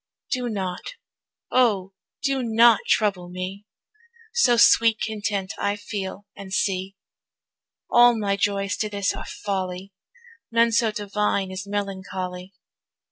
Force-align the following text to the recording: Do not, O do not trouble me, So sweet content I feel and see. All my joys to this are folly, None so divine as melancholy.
Do 0.31 0.49
not, 0.49 0.95
O 1.51 1.93
do 2.23 2.41
not 2.41 2.79
trouble 2.87 3.29
me, 3.29 3.67
So 4.33 4.57
sweet 4.57 4.99
content 4.99 5.53
I 5.59 5.75
feel 5.75 6.25
and 6.35 6.51
see. 6.51 6.95
All 7.87 8.17
my 8.17 8.35
joys 8.35 8.75
to 8.77 8.89
this 8.89 9.13
are 9.13 9.27
folly, 9.27 9.93
None 10.51 10.71
so 10.71 10.91
divine 10.91 11.51
as 11.51 11.67
melancholy. 11.67 12.55